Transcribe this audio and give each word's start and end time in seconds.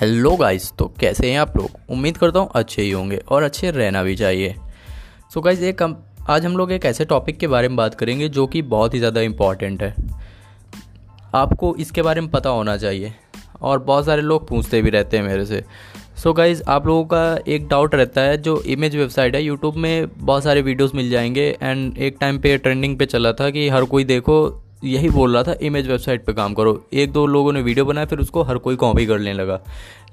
Hello 0.00 0.30
guys 0.36 0.70
तो 0.78 0.86
कैसे 1.00 1.30
हैं 1.30 1.38
आप 1.38 1.56
लोग? 1.56 1.70
उम्मीद 1.90 2.16
करता 2.16 2.38
हूँ 2.38 2.48
अच्छे 2.54 2.82
ही 2.82 2.90
होंगे 2.90 3.16
और 3.28 3.42
अच्छे 3.42 3.70
रहना 3.70 4.02
भी 4.02 4.14
चाहिए। 4.16 4.54
सो 5.34 5.38
so 5.38 5.44
गाइस 5.44 5.62
एक 5.62 5.82
आज 6.28 6.44
हम 6.46 6.56
लोग 6.56 6.72
एक 6.72 6.84
ऐसे 6.84 7.04
टॉपिक 7.04 7.38
के 7.38 7.46
बारे 7.46 7.68
में 7.68 7.76
बात 7.76 7.94
करेंगे 7.94 8.28
जो 8.28 8.46
कि 8.46 8.62
बहुत 8.62 8.94
ही 8.94 8.98
ज़्यादा 8.98 9.20
इंपॉर्टेंट 9.20 9.82
है। 9.82 9.94
आपको 11.34 11.74
इसके 11.76 12.02
बारे 12.02 12.20
में 12.20 12.30
पता 12.30 12.50
होना 12.50 12.76
चाहिए 12.76 13.12
और 13.62 13.78
बहुत 13.78 14.06
सारे 14.06 14.22
लोग 14.22 14.48
पूछते 14.48 14.82
भी 14.82 14.90
रहते 14.90 15.16
हैं 15.16 15.24
मेरे 15.24 15.44
से। 15.46 15.64
सो 16.16 16.30
so 16.30 16.36
गाइज़ 16.36 16.62
आप 16.68 16.86
लोगों 16.86 17.04
का 17.04 17.38
एक 17.48 17.68
डाउट 17.68 17.94
रहता 17.94 18.20
है, 18.20 18.36
जो 18.38 18.60
इमेज 18.62 18.96
वेबसाइट 18.96 19.34
है 19.34 19.42
यूट्यूब 19.42 19.76
में 19.76 20.06
बहुत 20.18 20.44
सारे 20.44 20.62
वीडियोस 20.62 20.94
मिल 20.94 21.10
जाएँगे 21.10 21.48
एंड 21.62 21.98
एक 21.98 22.16
टाइम 22.20 22.38
पे 22.38 22.56
ट्रेंडिंग 22.58 22.98
पे 22.98 23.06
चला 23.06 23.32
था 23.32 23.50
कि 23.50 23.68
हर 23.68 23.84
कोई 23.84 24.04
देखो 24.04 24.40
यही 24.84 25.08
बोल 25.10 25.34
रहा 25.34 25.42
था 25.42 25.54
इमेज 25.62 25.88
वेबसाइट 25.88 26.24
पे 26.24 26.32
काम 26.32 26.54
करो। 26.54 26.82
एक 26.92 27.12
दो 27.12 27.26
लोगों 27.26 27.52
ने 27.52 27.62
वीडियो 27.62 27.84
बनाया, 27.84 28.06
फिर 28.06 28.18
उसको 28.18 28.42
हर 28.42 28.58
कोई 28.58 28.76
कॉपी 28.76 29.06
करने 29.06 29.32
लगा। 29.32 29.60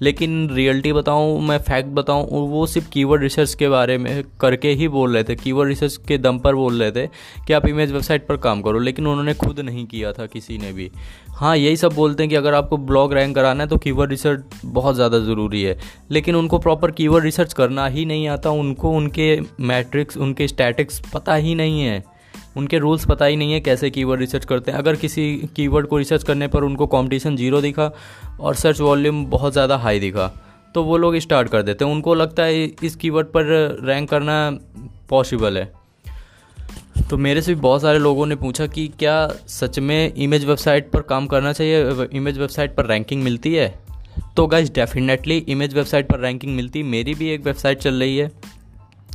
लेकिन 0.02 0.50
रियलिटी 0.50 0.92
बताऊँ, 0.94 1.40
मैं 1.42 1.58
फैक्ट 1.58 1.90
बताऊँ, 1.90 2.26
वो 2.50 2.66
सिर्फ़ 2.68 2.90
कीवर्ड 2.90 3.22
रिसर्च 3.22 3.54
के 3.54 3.70
बारे 3.70 3.98
में 3.98 4.24
करके 4.42 4.70
ही 4.72 4.88
बोल 4.88 5.14
रहे 5.14 5.24
थे। 5.24 5.36
कीवर्ड 5.36 5.70
रिसर्च 5.70 5.98
के 6.08 6.18
दम 6.18 6.40
पर 6.40 6.56
बोल 6.56 6.82
रहे 6.84 6.92
थे 6.92 7.08
कि 7.48 7.54
आप 7.54 7.68
इमेज 7.68 7.92
वेबसाइट 7.92 8.28
पर 8.28 8.38
काम 8.38 8.62
करो, 8.62 8.80
लेकिन 8.80 9.08
उन्होंने 9.08 9.34
खुद 9.34 9.60
नहीं 9.60 9.86
किया 9.86 10.12
था 10.14 10.26
किसी 10.26 10.58
ने 10.58 10.72
भी। 10.74 10.90
हाँ 11.30 11.56
यही 11.58 11.78
सब 11.78 11.94
बोलते 11.94 12.24
हैं 12.24 12.30
कि 12.30 12.36
अगर 12.36 12.54
आपको 12.54 12.78
ब्लॉग 12.78 13.14
रैंक 13.14 13.36
कराना 13.36 13.64
है 13.64 13.70
तो 13.70 13.78
कीवर्ड 13.78 14.12
रिसर्च 14.12 14.62
बहुत 14.66 14.96
ज़्यादा 14.96 15.20
ज़रूरी 15.20 15.64
है। 15.64 15.78
लेकिन 16.12 16.36
उनको 16.36 16.58
प्रॉपर 16.58 16.92
कीवर्ड 16.92 17.26
रिसर्च 17.26 17.54
करना 17.54 17.88
ही 17.88 18.06
नहीं 18.06 18.28
आता, 18.28 18.50
उनको 18.50 18.92
उनके 18.92 19.40
मैट्रिक्स 19.60 20.18
उनके 20.18 20.48
स्टैटिक्स 20.48 21.02
पता 21.14 21.36
ही 21.36 21.56
नहीं 21.56 21.82
है। 21.82 22.04
उनके 22.60 22.78
रूल्स 22.80 23.06
पता 23.06 23.26
ही 23.26 23.36
नहीं 23.36 23.54
है 23.54 23.60
कैसे 23.62 23.90
कीवर्ड 23.90 24.20
रिसर्च 24.20 24.46
करते 24.46 24.72
हैं। 24.72 24.78
अगर 24.78 24.96
किसी 24.98 25.26
कीवर्ड 25.56 25.88
को 25.88 25.98
रिसर्च 25.98 26.24
करने 26.24 26.48
पर 26.48 26.64
उनको 26.64 26.88
कंपटीशन 26.90 27.36
ज़ीरो 27.38 27.62
दिखा 27.62 27.92
और 28.40 28.56
सर्च 28.58 28.80
वॉल्यूम 28.82 29.26
बहुत 29.28 29.54
ज़्यादा 29.54 29.78
हाई 29.78 30.00
दिखा 30.00 30.32
तो 30.76 30.84
वो 30.84 30.98
लोग 30.98 31.18
स्टार्ट 31.18 31.50
कर 31.50 31.62
देते 31.62 31.86
हैं। 31.86 31.92
उनको 31.92 32.14
लगता 32.16 32.44
है 32.44 32.64
इस 32.84 32.96
कीवर्ड 32.96 33.28
पर 33.28 33.46
रैंक 33.84 34.10
करना 34.10 34.36
पॉसिबल 35.10 35.58
है। 35.58 35.72
तो 37.10 37.18
मेरे 37.18 37.42
से 37.42 37.54
भी 37.54 37.62
बहुत 37.62 37.82
सारे 37.82 38.00
लोगों 38.00 38.26
ने 38.26 38.36
पूछा 38.36 38.68
कि 38.68 38.88
क्या 39.00 39.16
सच 39.50 39.80
में 39.80 40.14
इमेज 40.14 40.46
वेबसाइट 40.46 40.90
पर 40.92 41.02
काम 41.04 41.28
करना 41.28 41.54
चाहिए? 41.54 42.08
इमेज 42.14 42.38
वेबसाइट 42.38 42.76
पर 42.76 42.86
रैंकिंग 42.86 43.24
मिलती 43.24 43.54
है? 43.56 43.68
तो 44.36 44.46
गाइज़ 44.48 44.72
डेफिनेटली 44.74 45.38
इमेज 45.50 45.74
वेबसाइट 45.74 46.08
पर 46.08 46.20
रैंकिंग 46.20 46.56
मिलती 46.56 46.84
मेरी 46.86 47.14
भी 47.14 47.30
एक 47.30 47.46
वेबसाइट 47.46 47.80
चल 47.80 48.00
रही 48.00 48.18
है। 48.18 48.32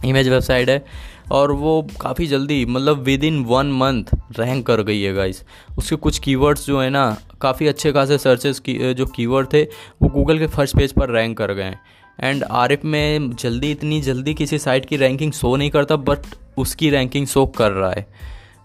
इमेज 0.04 0.28
वेबसाइट 0.28 0.70
है। 0.70 0.84
और 1.32 1.52
वो 1.52 1.80
काफ़ी 2.00 2.26
जल्दी 2.26 2.64
मतलब 2.66 3.02
with 3.02 3.24
in 3.24 3.42
one 3.44 3.72
month 3.72 4.14
rank 4.38 4.66
कर 4.66 4.82
गई 4.82 5.00
है 5.00 5.12
गाइस 5.14 5.42
उसके 5.78 5.96
कुछ 5.96 6.18
कीवर्ड्स 6.18 6.66
जो 6.66 6.80
है 6.80 6.90
ना, 6.90 7.16
काफ़ी 7.40 7.66
अच्छे 7.66 7.92
खासे 7.92 8.18
सर्चेस 8.18 8.60
की 8.60 8.94
जो 8.94 9.06
कीवर्ड 9.06 9.52
थे, 9.52 9.62
वो 9.62 10.08
गूगल 10.08 10.38
के 10.38 10.46
फ़र्स्ट 10.46 10.76
पेज 10.76 10.92
पर 10.92 11.10
रैंक 11.10 11.36
कर 11.38 11.52
गए 11.52 11.74
एंड 12.18 12.44
आर 12.44 12.78
में 12.84 13.30
जल्दी, 13.32 13.70
इतनी 13.70 14.00
जल्दी 14.00 14.34
किसी 14.34 14.58
साइट 14.58 14.86
की 14.86 14.96
रैंकिंग 14.96 15.32
शो 15.32 15.54
नहीं 15.56 15.70
करता 15.70 15.96
बट 15.98 16.34
उसकी 16.58 16.90
रैंकिंग 16.90 17.26
शो 17.26 17.44
कर 17.46 17.70
रहा 17.72 17.90
है. 17.90 18.06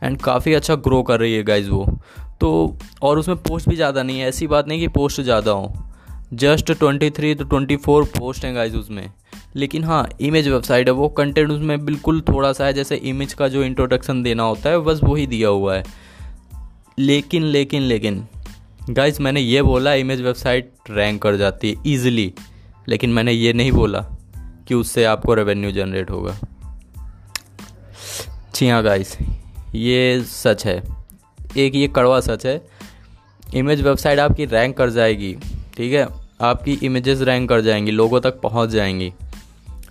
एंड 0.04 0.18
काफ़ी 0.22 0.54
अच्छा 0.54 0.76
ग्रो 0.76 1.02
कर 1.04 1.20
रही 1.20 1.34
है 1.34 1.44
गाइज़ 1.44 1.70
वो. 1.70 1.86
तो 2.42 2.78
और 3.02 3.20
उसमें 3.20 3.38
पोस्ट 3.38 3.70
भी 3.70 3.76
ज़्यादा 3.76 4.04
नहीं 4.04 4.20
है. 4.20 4.28
ऐसी 4.30 4.48
बात 4.48 4.68
नहीं 4.68 4.80
कि 4.80 4.88
पोस्ट 4.88 5.22
ज़्यादा 5.22 5.52
हो. 5.52 5.74
जस्ट 6.34 6.72
ट्वेंटी 6.72 7.10
थ्री 7.10 7.34
तो 7.36 7.44
ट्वेंटी 7.44 7.76
फोर 7.78 8.04
पोस्ट 8.18 8.46
हैं 8.46 8.56
गाइज़ 8.56 8.76
उसमें. 8.78 9.10
लेकिन 9.56 9.84
हाँ 9.84 10.10
इमेज 10.22 10.48
वेबसाइट 10.48 10.88
है, 10.88 10.94
वो 10.94 11.08
कंटेंट 11.10 11.52
उसमें 11.52 11.86
बिल्कुल 11.86 12.22
थोड़ा 12.22 12.54
सा 12.54 12.66
है, 12.66 12.74
जैसे 12.74 12.96
इमेज 12.96 13.34
का 13.34 13.48
जो 13.48 13.64
इंट्रोडक्शन 13.64 14.24
देना 14.24 14.44
होता 14.44 14.70
है, 14.70 14.80
बस 14.80 15.00
वही 15.04 15.28
दिया 15.28 15.50
हुआ 15.50 15.76
है। 15.76 15.84
लेकिन 17.00 17.44
लेकिन 17.44 17.82
लेकिन 17.82 18.26
गाइज़ 18.90 19.22
मैंने 19.22 19.42
ये 19.42 19.62
बोला 19.62 19.94
इमेज 19.94 20.22
वेबसाइट 20.22 20.72
रैंक 20.90 21.22
कर 21.22 21.36
जाती 21.36 21.70
है 21.70 21.76
ईजिली 21.88 22.34
लेकिन 22.90 23.10
मैंने 23.10 23.32
ये 23.32 23.54
नहीं 23.54 23.72
बोला 23.72 24.00
कि 24.68 24.74
उससे 24.74 25.04
आपको 25.04 25.34
रेवेन्यू 25.34 25.72
जनरेट 25.72 26.12
होगा। 26.12 26.36
जी 28.56 28.70
हाँ 28.70 28.84
गाइस 28.84 29.18
ये 29.76 30.24
सच 30.24 30.66
है। 30.66 30.84
एक 31.58 31.76
ये 31.76 31.88
कड़वा 31.88 32.20
सच 32.20 32.46
है 32.46 32.62
इमेज 33.56 33.82
वेबसाइट 33.82 34.20
आपकी 34.20 34.46
रैंक 34.46 34.78
कर 34.78 34.90
जाएगी, 34.90 35.36
ठीक 35.78 35.94
है? 35.94 36.08
आपकी 36.42 36.74
इमेजेस 36.74 37.22
रैंक 37.22 37.50
कर 37.50 37.62
जाएँगी, 37.62 37.92
लोगों 37.92 38.22
तक 38.22 38.40
पहुँच 38.42 38.70
जाएँगी। 38.70 39.14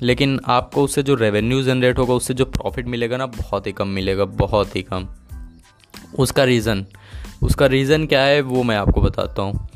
लेकिन 0.02 0.40
आपको 0.46 0.82
उससे 0.82 1.02
जो 1.02 1.14
रेवेन्यू 1.14 1.62
जनरेट 1.62 1.98
होगा, 1.98 2.14
उससे 2.14 2.34
जो 2.34 2.44
प्रॉफिट 2.44 2.86
मिलेगा 2.86 3.16
ना, 3.16 3.26
बहुत 3.26 3.66
ही 3.66 3.72
कम 3.72 3.88
मिलेगा, 3.88 4.24
बहुत 4.24 4.76
ही 4.76 4.82
कम। 4.82 5.08
उसका 6.18 6.44
रीज़न 6.44 6.86
उसका 7.42 7.66
रीज़न 7.66 8.06
क्या 8.06 8.22
है, 8.22 8.40
वो 8.40 8.62
मैं 8.62 8.76
आपको 8.76 9.00
बताता 9.00 9.42
हूँ। 9.42 9.68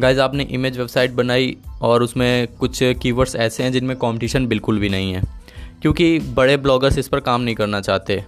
गाइज़ 0.00 0.20
आपने 0.20 0.44
इमेज 0.44 0.78
वेबसाइट 0.78 1.10
बनाई 1.10 1.56
और 1.82 2.02
उसमें 2.02 2.48
कुछ 2.48 2.78
कीवर्ड्स 2.82 3.36
ऐसे 3.36 3.62
हैं 3.62 3.72
जिनमें 3.72 3.96
कंपटीशन 3.96 4.46
बिल्कुल 4.46 4.78
भी 4.78 4.88
नहीं 4.88 5.12
है। 5.12 5.22
क्योंकि 5.82 6.18
बड़े 6.18 6.56
ब्लॉगर्स 6.56 6.98
इस 6.98 7.08
पर 7.08 7.20
काम 7.20 7.40
नहीं 7.40 7.54
करना 7.54 7.80
चाहते। 7.80 8.24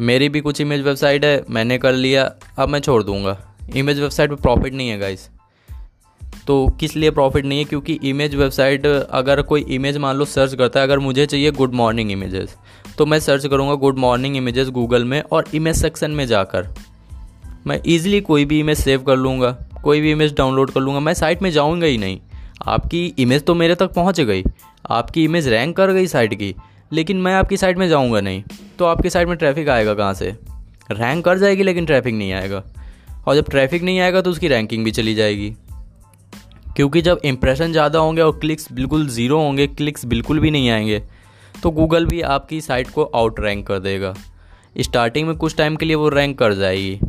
मेरी 0.00 0.28
भी 0.28 0.40
कुछ 0.40 0.60
इमेज 0.60 0.80
वेबसाइट 0.80 1.24
है, 1.24 1.44
मैंने 1.50 1.78
कर 1.78 1.92
लिया, 1.92 2.32
अब 2.58 2.68
मैं 2.68 2.80
छोड़ 2.80 3.02
दूँगा। 3.02 3.54
इमेज 3.76 4.00
वेबसाइट 4.00 4.30
पर 4.30 4.36
प्रॉफिट 4.36 4.74
नहीं 4.74 4.88
है 4.88 4.98
गाइज़ 4.98 5.20
तो 6.50 6.66
किस 6.80 6.94
लिए 6.96 7.10
प्रॉफिट 7.10 7.44
नहीं 7.46 7.58
है? 7.58 7.64
क्योंकि 7.64 7.98
इमेज 8.04 8.34
वेबसाइट 8.34 8.86
अगर 8.86 9.40
कोई 9.42 9.60
इमेज 9.70 9.96
मान 9.96 10.16
लो 10.16 10.24
सर्च 10.24 10.54
करता 10.54 10.80
है, 10.80 10.86
अगर 10.86 10.98
मुझे 10.98 11.26
चाहिए 11.26 11.50
गुड 11.52 11.74
मॉर्निंग 11.74 12.10
इमेजेस 12.12 12.56
तो 12.98 13.06
मैं 13.06 13.18
सर्च 13.20 13.46
करूँगा 13.46 13.74
गुड 13.74 13.98
मॉर्निंग 13.98 14.36
इमेजेस 14.36 14.68
गूगल 14.68 15.04
में 15.04 15.20
और 15.22 15.44
इमेज 15.54 15.76
सेक्शन 15.76 16.10
में 16.10 16.26
जाकर। 16.26 16.66
मैं 17.66 17.80
ईजिली 17.86 18.20
कोई 18.20 18.44
भी 18.44 18.58
इमेज 18.60 18.78
सेव 18.78 19.02
कर 19.02 19.16
लूँगा, 19.16 19.50
कोई 19.84 20.00
भी 20.00 20.10
इमेज 20.12 20.34
डाउनलोड 20.36 20.70
कर 20.70 20.80
लूँगा, 20.80 21.00
मैं 21.00 21.14
साइट 21.14 21.42
में 21.42 21.50
जाऊँगा 21.50 21.86
ही 21.86 21.98
नहीं। 21.98 22.18
आपकी 22.66 23.06
इमेज 23.18 23.44
तो 23.44 23.54
मेरे 23.54 23.74
तक 23.74 23.92
पहुँच 23.92 24.20
गई, 24.20 24.44
आपकी 24.90 25.24
इमेज 25.24 25.48
रैंक 25.48 25.76
कर 25.76 25.92
गई 25.92 26.06
साइट 26.06 26.34
की, 26.34 26.54
लेकिन 26.92 27.16
मैं 27.16 27.34
आपकी 27.34 27.56
साइट 27.56 27.78
में 27.78 27.88
जाऊँगा 27.88 28.20
नहीं। 28.20 28.42
तो 28.78 28.84
आपकी 28.84 29.10
साइट 29.10 29.28
में 29.28 29.36
ट्रैफ़िक 29.36 29.68
आएगा 29.68 29.94
कहाँ 29.94 30.14
से? 30.14 30.34
रैंक 30.90 31.24
कर 31.24 31.38
जाएगी, 31.38 31.62
लेकिन 31.62 31.86
ट्रैफ़िक 31.86 32.14
नहीं 32.14 32.32
आएगा। 32.32 32.62
और 33.26 33.34
जब 33.34 33.50
ट्रैफ़िक 33.50 33.82
नहीं 33.82 34.00
आएगा 34.00 34.20
तो 34.20 34.30
उसकी 34.30 34.48
रैंकिंग 34.48 34.84
भी 34.84 34.90
चली 34.90 35.14
जाएगी। 35.14 35.54
क्योंकि 36.76 37.02
जब 37.02 37.20
इम्प्रेशन 37.24 37.72
ज़्यादा 37.72 37.98
होंगे 37.98 38.22
और 38.22 38.38
क्लिक्स 38.38 38.72
बिल्कुल 38.72 39.06
ज़ीरो 39.08 39.38
होंगे 39.38 39.66
क्लिक्स 39.66 40.04
बिल्कुल 40.04 40.40
भी 40.40 40.50
नहीं 40.50 40.70
आएँगे 40.70 41.02
तो 41.54 41.70
गूगल 41.70 42.06
भी 42.06 42.20
आपकी 42.30 42.60
साइट 42.60 42.90
को 42.90 43.04
आउट 43.04 43.40
रैंक 43.40 43.66
कर 43.66 43.78
देगा। 43.78 44.14
स्टार्टिंग 44.80 45.26
में 45.28 45.36
कुछ 45.36 45.56
टाइम 45.56 45.76
के 45.76 45.86
लिए 45.86 45.96
वो 45.96 46.08
रैंक 46.08 46.38
कर 46.38 46.52
जाएगी। 46.54 47.00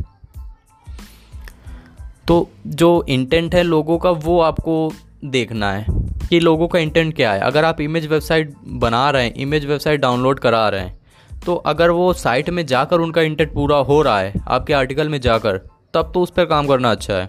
तो 2.28 2.48
जो 2.66 3.04
इंटेंट 3.08 3.54
है 3.54 3.62
लोगों 3.62 3.98
का, 3.98 4.10
वो 4.10 4.40
आपको 4.40 4.92
देखना 5.24 5.72
है 5.72 5.86
कि 6.28 6.40
लोगों 6.40 6.68
का 6.68 6.78
इंटेंट 6.78 7.14
क्या 7.16 7.32
है। 7.32 7.40
अगर 7.40 7.64
आप 7.64 7.80
इमेज 7.80 8.06
वेबसाइट 8.06 8.54
बना 8.66 9.08
रहे 9.10 9.24
हैं 9.24 9.34
इमेज 9.36 9.66
वेबसाइट 9.66 10.00
डाउनलोड 10.00 10.40
करा 10.40 10.68
रहे 10.68 10.80
हैं 10.80 11.40
तो 11.42 11.54
अगर 11.54 11.90
वो 11.90 12.12
साइट 12.14 12.50
में 12.50 12.64
जाकर 12.66 13.00
उनका 13.00 13.22
इंटेंट 13.22 13.52
पूरा 13.54 13.76
हो 13.78 14.00
रहा 14.02 14.18
है, 14.18 14.32
आपके 14.40 14.72
आर्टिकल 14.72 15.08
में 15.08 15.20
जाकर, 15.20 15.56
तब 15.94 16.10
तो 16.14 16.22
उस 16.22 16.30
पर 16.30 16.44
काम 16.46 16.66
करना 16.66 16.90
अच्छा 16.90 17.14
है। 17.14 17.28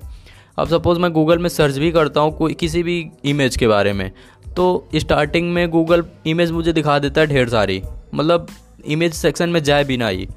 अब 0.57 0.67
सपोज़ 0.67 0.99
मैं 0.99 1.11
गूगल 1.11 1.37
में 1.37 1.49
सर्च 1.49 1.77
भी 1.77 1.91
करता 1.91 2.21
हूँ 2.21 2.35
कोई 2.37 2.53
किसी 2.53 2.81
भी 2.83 2.95
इमेज 3.25 3.55
के 3.57 3.67
बारे 3.67 3.93
में 3.93 4.11
तो 4.55 4.87
स्टार्टिंग 4.95 5.51
में 5.53 5.69
गूगल 5.69 6.03
इमेज 6.25 6.51
मुझे 6.51 6.73
दिखा 6.73 6.97
देता 6.99 7.21
है 7.21 7.27
ढेर 7.27 7.49
सारी। 7.49 7.81
मतलब 8.15 8.47
इमेज 8.85 9.13
सेक्शन 9.13 9.49
में 9.49 9.63
जाए 9.63 9.83
बिना 9.83 10.07
ही 10.07 10.27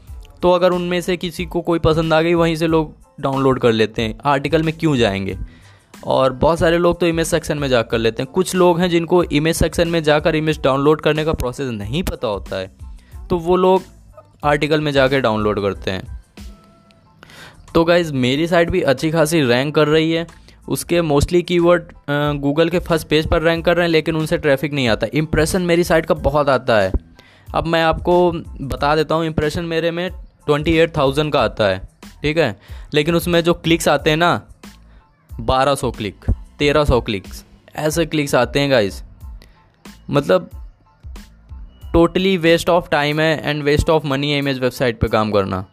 तो 0.42 0.50
अगर 0.50 0.72
उनमें 0.72 1.00
से 1.00 1.16
किसी 1.16 1.44
को 1.44 1.60
कोई 1.60 1.78
पसंद 1.78 2.12
आ 2.12 2.20
गई, 2.22 2.34
वहीं 2.34 2.56
से 2.56 2.66
लोग 2.66 2.94
डाउनलोड 3.20 3.60
कर 3.60 3.72
लेते 3.72 4.02
हैं। 4.02 4.18
आर्टिकल 4.24 4.62
में 4.62 4.76
क्यों 4.78 4.96
जाएँगे? 4.96 5.38
और 6.06 6.32
बहुत 6.32 6.58
सारे 6.58 6.78
लोग 6.78 6.98
तो 7.00 7.06
इमेज 7.06 7.26
सेक्शन 7.26 7.58
में 7.58 7.68
जा 7.68 7.82
कर 7.82 7.98
लेते 7.98 8.22
हैं। 8.22 8.32
कुछ 8.32 8.54
लोग 8.54 8.80
हैं 8.80 8.90
जिनको 8.90 9.22
इमेज 9.24 9.56
सेक्शन 9.56 9.88
में 9.88 10.02
जाकर 10.02 10.36
इमेज 10.36 10.60
डाउनलोड 10.64 11.00
करने 11.00 11.24
का 11.24 11.32
प्रोसेस 11.32 11.70
नहीं 11.70 12.02
पता 12.02 12.28
होता 12.28 12.56
है 12.56 12.70
तो 13.30 13.38
वो 13.38 13.56
लोग 13.56 13.82
आर्टिकल 14.44 14.80
में 14.80 14.92
जाकर 14.92 15.20
डाउनलोड 15.20 15.60
करते 15.62 15.90
हैं। 15.90 16.15
तो 17.76 17.82
गाइज़ 17.84 18.12
मेरी 18.14 18.46
साइट 18.48 18.70
भी 18.70 18.80
अच्छी 18.82 19.10
खासी 19.10 19.40
रैंक 19.40 19.74
कर 19.74 19.88
रही 19.88 20.12
है। 20.12 20.26
उसके 20.68 21.00
मोस्टली 21.02 21.42
कीवर्ड 21.42 21.90
गूगल 22.40 22.68
के 22.68 22.78
फ़र्स्ट 22.78 23.08
पेज 23.08 23.26
पर 23.30 23.42
रैंक 23.42 23.64
कर 23.64 23.76
रहे 23.76 23.86
हैं, 23.86 23.90
लेकिन 23.92 24.16
उनसे 24.16 24.38
ट्रैफ़िक 24.38 24.72
नहीं 24.72 24.88
आता। 24.88 25.06
इम्प्रेशन 25.14 25.62
मेरी 25.62 25.84
साइट 25.84 26.06
का 26.06 26.14
बहुत 26.14 26.48
आता 26.48 26.78
है। 26.80 26.92
अब 27.54 27.66
मैं 27.66 27.82
आपको 27.82 28.32
बता 28.62 28.94
देता 28.96 29.14
हूँ 29.14 29.26
इम्प्रेशन 29.26 29.64
मेरे 29.64 29.90
में 29.90 30.10
ट्वेंटी 30.46 30.76
एट 30.78 30.96
थाउज़ेंड 30.96 31.32
का 31.32 31.40
आता 31.40 31.68
है। 31.68 31.78
ठीक 32.22 32.38
है? 32.38 32.56
लेकिन 32.94 33.14
उसमें 33.14 33.40
जो 33.44 33.54
क्लिक्स 33.54 33.88
आते 33.88 34.10
हैं 34.10 34.16
ना, 34.16 34.40
बारह 35.30 35.74
सौ 35.74 35.90
क्लिक 35.90 36.24
तेरह 36.58 36.84
सौ 36.84 37.00
क्लिक्स 37.00 37.44
ऐसे 37.76 38.06
क्लिक्स 38.06 38.34
आते 38.34 38.60
हैं 38.60 38.70
गाइज़ 38.70 39.02
मतलब 40.10 40.50
टोटली 41.92 42.36
वेस्ट 42.38 42.70
ऑफ़ 42.70 42.90
टाइम 42.90 43.20
है 43.20 43.50
एंड 43.50 43.62
वेस्ट 43.62 43.90
ऑफ़ 43.90 44.06
मनी 44.06 44.32
है 44.32 44.38
इमेज 44.38 44.60
वेबसाइट 44.60 45.00
पे 45.00 45.08
काम 45.08 45.30
करना। 45.30 45.64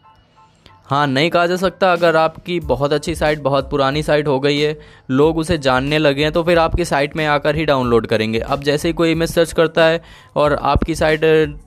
हाँ 0.86 1.06
नहीं 1.06 1.28
कहा 1.30 1.46
जा 1.46 1.56
सकता। 1.56 1.92
अगर 1.92 2.16
आपकी 2.16 2.58
बहुत 2.62 2.92
अच्छी 2.92 3.14
साइट 3.14 3.38
बहुत 3.42 3.70
पुरानी 3.70 4.02
साइट 4.02 4.26
हो 4.28 4.38
गई 4.40 4.58
है, 4.58 4.76
लोग 5.10 5.38
उसे 5.38 5.56
जानने 5.58 5.98
लगे 5.98 6.22
हैं 6.22 6.32
तो 6.32 6.42
फिर 6.42 6.58
आपकी 6.58 6.84
साइट 6.84 7.16
में 7.16 7.24
आकर 7.26 7.56
ही 7.56 7.64
डाउनलोड 7.64 8.06
करेंगे। 8.06 8.38
अब 8.38 8.62
जैसे 8.62 8.88
ही 8.88 8.94
कोई 8.94 9.12
इमेज 9.12 9.30
सर्च 9.30 9.52
करता 9.52 9.84
है 9.84 10.02
और 10.36 10.54
आपकी 10.54 10.94
साइट 10.94 11.20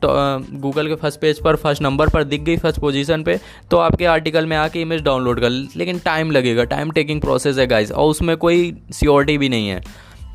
गूगल 0.05 0.87
के 0.87 0.95
फ़र्स्ट 0.95 1.19
पेज 1.21 1.41
पर 1.43 1.55
फ़र्स्ट 1.55 1.81
नंबर 1.81 2.09
पर 2.09 2.23
दिख 2.23 2.41
गई 2.41 2.57
फ़र्स्ट 2.57 2.79
पोजीशन 2.81 3.23
पे 3.23 3.39
तो 3.71 3.77
आपके 3.79 4.05
आर्टिकल 4.07 4.45
में 4.45 4.57
आके 4.57 4.81
इमेज 4.81 5.01
डाउनलोड 5.03 5.39
कर 5.41 5.49
लेकिन 5.49 5.99
टाइम 5.99 6.31
लगेगा। 6.31 6.63
टाइम 6.65 6.91
टेकिंग 6.91 7.21
प्रोसेस 7.21 7.57
है 7.57 7.67
गाइज़ 7.67 7.93
और 7.93 8.09
उसमें 8.09 8.35
कोई 8.37 8.75
सियोरिटी 8.91 9.37
भी 9.37 9.49
नहीं 9.49 9.69
है। 9.69 9.81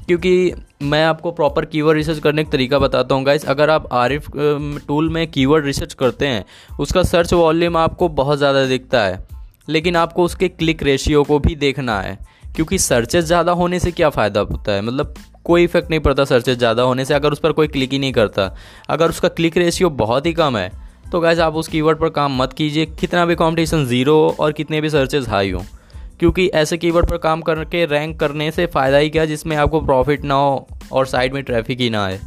क्योंकि 0.08 0.52
मैं 0.82 1.04
आपको 1.04 1.30
प्रॉपर 1.32 1.64
कीवर्ड 1.64 1.96
रिसर्च 1.96 2.18
करने 2.18 2.44
का 2.44 2.50
तरीका 2.50 2.78
बताता 2.78 3.14
हूँ 3.14 3.24
गाइस 3.24 3.44
अगर 3.46 3.70
आप 3.70 3.88
आरिफ 3.94 4.30
टूल 4.88 5.08
में 5.08 5.26
कीवर्ड 5.28 5.64
रिसर्च 5.66 5.94
करते 5.94 6.26
हैं, 6.26 6.44
उसका 6.78 7.02
सर्च 7.04 7.32
वॉल्यूम 7.34 7.76
आपको 7.76 8.08
बहुत 8.10 8.38
ज़्यादा 8.38 8.64
दिखता 8.66 9.04
है, 9.04 9.24
लेकिन 9.68 9.96
आपको 9.96 10.24
उसके 10.24 10.48
क्लिक 10.50 10.82
रेशियो 10.82 11.22
को 11.24 11.38
भी 11.38 11.54
देखना 11.56 12.00
है, 12.00 12.18
क्योंकि 12.56 12.78
सर्चेज 12.80 13.24
ज़्यादा 13.24 13.52
होने 13.54 13.78
से 13.80 13.90
क्या 13.92 14.10
फ़ायदा 14.10 14.40
होता 14.42 14.72
है? 14.72 14.82
मतलब 14.82 15.14
कोई 15.44 15.64
इफ़ेक्ट 15.64 15.90
नहीं 15.90 16.00
पड़ता 16.00 16.24
सर्चेज 16.24 16.58
ज़्यादा 16.58 16.82
होने 16.82 17.04
से, 17.04 17.14
अगर 17.14 17.32
उस 17.32 17.38
पर 17.38 17.52
कोई 17.52 17.68
क्लिक 17.68 17.92
ही 17.92 17.98
नहीं 17.98 18.12
करता। 18.12 18.54
अगर 18.88 19.08
उसका 19.08 19.28
क्लिक 19.30 19.56
रेशियो 19.56 19.90
बहुत 19.92 20.26
ही 20.26 20.32
कम 20.34 20.56
है 20.56 20.70
तो 21.12 21.20
गैस 21.20 21.38
आप 21.40 21.54
उस 21.54 21.68
कीवर्ड 21.68 21.98
पर 21.98 22.08
काम 22.10 22.36
मत 22.36 22.52
कीजिए। 22.52 22.86
कितना 22.90 23.24
भी 23.26 23.34
कंपटीशन 23.34 23.84
ज़ीरो 23.86 24.14
हो 24.14 24.36
और 24.40 24.52
कितने 24.52 24.80
भी 24.80 24.90
सर्चेज 24.90 25.28
हाई 25.28 25.50
हो। 25.50 25.62
क्योंकि 26.18 26.46
ऐसे 26.46 26.76
कीवर्ड 26.76 27.10
पर 27.10 27.16
काम 27.16 27.40
करके 27.40 27.86
रैंक 27.86 28.20
करने 28.20 28.50
से 28.50 28.66
फ़ायदा 28.66 28.96
ही 28.96 29.10
क्या 29.10 29.24
जिसमें 29.24 29.56
आपको 29.56 29.80
प्रॉफिट 29.80 30.24
ना 30.24 30.34
हो 30.34 30.68
और 30.92 31.06
साइड 31.06 31.34
में 31.34 31.42
ट्रैफ़िक 31.42 31.80
ही 31.80 31.90
ना 31.90 32.04
आए। 32.04 32.20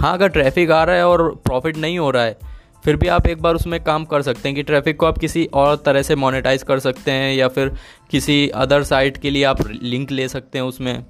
हाँ 0.00 0.14
अगर 0.14 0.28
ट्रैफ़िक 0.28 0.70
आ 0.70 0.84
रहा 0.84 0.96
है 0.96 1.06
और 1.08 1.42
प्रॉफिट 1.44 1.76
नहीं 1.76 1.98
हो 1.98 2.10
रहा 2.10 2.24
है 2.24 2.38
फिर 2.84 2.96
भी 2.96 3.06
आप 3.06 3.26
एक 3.26 3.42
बार 3.42 3.54
उसमें 3.54 3.84
काम 3.84 4.04
कर 4.04 4.22
सकते 4.22 4.48
हैं 4.48 4.56
कि 4.56 4.62
ट्रैफ़िक 4.62 4.96
को 4.96 5.06
आप 5.06 5.18
किसी 5.18 5.44
और 5.44 5.76
तरह 5.76 6.02
से 6.02 6.14
मोनेटाइज 6.14 6.62
कर 6.62 6.78
सकते 6.78 7.10
हैं 7.10 7.34
या 7.34 7.48
फिर 7.48 7.72
किसी 8.10 8.48
अदर 8.48 8.82
साइट 8.82 9.16
के 9.16 9.30
लिए 9.30 9.44
आप 9.44 9.68
लिंक 9.82 10.10
ले 10.10 10.28
सकते 10.28 10.58
हैं 10.58 10.64
उसमें। 10.64 11.04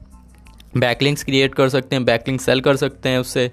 बैकलिंक्स 0.77 1.25
क्रिएट 1.25 1.55
कर 1.55 1.69
सकते 1.69 1.97
हैं 1.97 2.05
बैकलिंक 2.05 2.41
सेल 2.41 2.61
कर 2.61 2.77
सकते 2.77 3.09
हैं 3.09 3.19
उससे। 3.19 3.51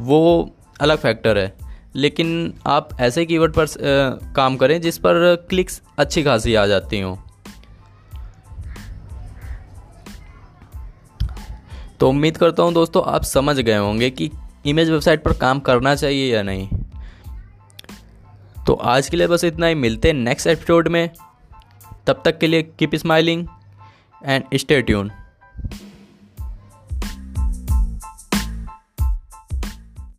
वो 0.00 0.54
अलग 0.80 0.98
फैक्टर 0.98 1.38
है। 1.38 1.54
लेकिन 1.94 2.54
आप 2.66 2.88
ऐसे 3.00 3.26
कीवर्ड 3.26 3.52
पर 3.52 3.64
आ, 3.64 4.32
काम 4.32 4.56
करें 4.56 4.80
जिस 4.80 4.98
पर 4.98 5.46
क्लिक्स 5.50 5.82
अच्छी 5.98 6.22
खासी 6.22 6.54
आ 6.54 6.66
जाती 6.66 7.00
हों। 7.00 7.16
तो 12.00 12.08
उम्मीद 12.08 12.36
करता 12.36 12.62
हूँ 12.62 12.72
दोस्तों 12.72 13.02
आप 13.04 13.22
समझ 13.22 13.56
गए 13.56 13.76
होंगे 13.76 14.10
कि 14.10 14.30
इमेज 14.66 14.90
वेबसाइट 14.90 15.22
पर 15.22 15.32
काम 15.32 15.60
करना 15.60 15.94
चाहिए 15.94 16.34
या 16.34 16.42
नहीं। 16.42 16.68
तो 18.66 18.74
आज 18.74 19.08
के 19.08 19.16
लिए 19.16 19.26
बस 19.26 19.44
इतना 19.44 19.66
ही, 19.66 19.74
मिलते 19.74 20.08
हैं 20.08 20.14
नेक्स्ट 20.14 20.46
एपिसोड 20.46 20.88
में। 20.88 21.10
तब 22.06 22.22
तक 22.24 22.38
के 22.38 22.46
लिए 22.46 22.62
keep 22.62 22.94
smiling 22.94 23.46
and 24.24 24.44
stay 24.54 24.82
tune 24.82 25.10